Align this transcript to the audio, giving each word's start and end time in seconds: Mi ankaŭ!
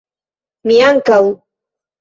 Mi 0.71 0.79
ankaŭ! 0.87 1.21